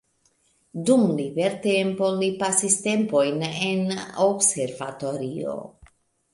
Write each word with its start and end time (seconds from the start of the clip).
Dum 0.89 1.03
libertempo 1.19 2.09
li 2.23 2.31
pasis 2.41 2.79
tempojn 2.87 3.47
en 3.51 3.87
observatorio. 4.31 5.57